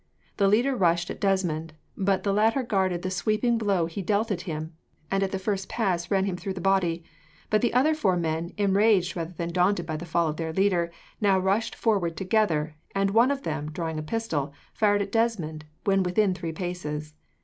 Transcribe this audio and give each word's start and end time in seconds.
The 0.37 0.47
leader 0.47 0.75
rushed 0.75 1.11
at 1.11 1.21
Desmond, 1.21 1.73
but 1.95 2.23
the 2.23 2.33
latter 2.33 2.63
guarded 2.63 3.03
the 3.03 3.11
sweeping 3.11 3.59
blow 3.59 3.85
he 3.85 4.01
dealt 4.01 4.31
at 4.31 4.41
him, 4.49 4.73
and 5.11 5.21
at 5.21 5.31
the 5.31 5.37
first 5.37 5.69
pass 5.69 6.09
ran 6.09 6.25
him 6.25 6.35
through 6.35 6.55
the 6.55 6.59
body; 6.59 7.03
but 7.51 7.61
the 7.61 7.75
other 7.75 7.93
four 7.93 8.17
men, 8.17 8.51
enraged 8.57 9.15
rather 9.15 9.33
than 9.33 9.53
daunted 9.53 9.85
by 9.85 9.97
the 9.97 10.07
fall 10.07 10.27
of 10.27 10.37
their 10.37 10.53
leader, 10.53 10.91
now 11.21 11.37
rushed 11.37 11.75
forward 11.75 12.17
together, 12.17 12.73
and 12.95 13.11
one 13.11 13.29
of 13.29 13.43
them, 13.43 13.69
drawing 13.69 13.99
a 13.99 14.01
pistol, 14.01 14.55
fired 14.73 15.03
at 15.03 15.11
Desmond 15.11 15.65
when 15.83 16.01
within 16.01 16.33
three 16.33 16.51
paces. 16.51 17.13